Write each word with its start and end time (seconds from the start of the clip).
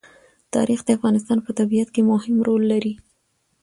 تاریخ 0.55 0.79
د 0.85 0.89
افغانستان 0.97 1.37
په 1.45 1.51
طبیعت 1.59 1.89
کې 1.95 2.01
مهم 2.11 2.35
رول 2.47 2.63
لري. 2.73 2.93